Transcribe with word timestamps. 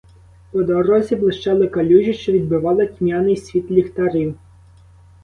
По 0.51 0.63
дорозі 0.63 1.15
блищали 1.15 1.67
калюжі, 1.67 2.13
що 2.13 2.31
відбивали 2.31 2.87
тьмяний 2.87 3.35
світ 3.37 3.71
ліхтарів. 3.71 4.37